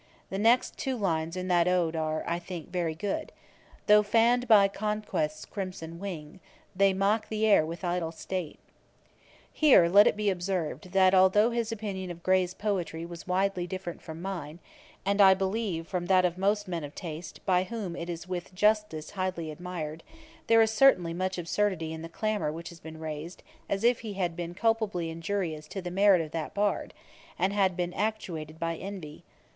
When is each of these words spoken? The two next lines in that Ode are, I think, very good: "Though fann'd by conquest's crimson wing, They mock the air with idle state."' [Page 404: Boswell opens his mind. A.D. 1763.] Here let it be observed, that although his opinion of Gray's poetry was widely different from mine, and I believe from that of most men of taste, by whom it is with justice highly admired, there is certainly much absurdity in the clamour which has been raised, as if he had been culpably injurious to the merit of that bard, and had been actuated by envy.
The 0.31 0.37
two 0.39 0.41
next 0.41 0.87
lines 0.87 1.37
in 1.37 1.47
that 1.49 1.67
Ode 1.67 1.95
are, 1.95 2.23
I 2.25 2.39
think, 2.39 2.69
very 2.71 2.95
good: 2.95 3.31
"Though 3.85 4.01
fann'd 4.01 4.47
by 4.47 4.67
conquest's 4.67 5.45
crimson 5.45 5.99
wing, 5.99 6.39
They 6.75 6.91
mock 6.91 7.27
the 7.29 7.45
air 7.45 7.63
with 7.63 7.83
idle 7.85 8.11
state."' 8.11 8.57
[Page 8.57 8.57
404: 8.57 8.83
Boswell 8.87 9.03
opens 9.05 9.57
his 9.61 9.61
mind. 9.61 9.61
A.D. 9.61 9.61
1763.] 9.61 9.67
Here 9.67 9.87
let 9.93 10.07
it 10.07 10.17
be 10.17 10.29
observed, 10.31 10.91
that 10.93 11.13
although 11.13 11.51
his 11.51 11.71
opinion 11.71 12.09
of 12.09 12.23
Gray's 12.23 12.53
poetry 12.55 13.05
was 13.05 13.27
widely 13.27 13.67
different 13.67 14.01
from 14.01 14.21
mine, 14.23 14.59
and 15.05 15.21
I 15.21 15.33
believe 15.35 15.87
from 15.87 16.07
that 16.07 16.25
of 16.25 16.35
most 16.39 16.67
men 16.67 16.83
of 16.83 16.95
taste, 16.95 17.45
by 17.45 17.65
whom 17.65 17.95
it 17.95 18.09
is 18.09 18.27
with 18.27 18.55
justice 18.55 19.11
highly 19.11 19.51
admired, 19.51 20.01
there 20.47 20.63
is 20.63 20.71
certainly 20.71 21.13
much 21.13 21.37
absurdity 21.37 21.93
in 21.93 22.01
the 22.01 22.09
clamour 22.09 22.51
which 22.51 22.69
has 22.69 22.79
been 22.79 22.99
raised, 22.99 23.43
as 23.69 23.83
if 23.83 23.99
he 23.99 24.13
had 24.13 24.35
been 24.35 24.55
culpably 24.55 25.11
injurious 25.11 25.67
to 25.67 25.79
the 25.79 25.91
merit 25.91 26.21
of 26.21 26.31
that 26.31 26.55
bard, 26.55 26.95
and 27.37 27.53
had 27.53 27.77
been 27.77 27.93
actuated 27.93 28.59
by 28.59 28.75
envy. 28.75 29.23